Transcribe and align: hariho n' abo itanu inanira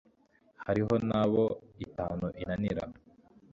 hariho 0.65 0.93
n' 1.07 1.17
abo 1.21 1.45
itanu 1.85 2.25
inanira 2.41 2.83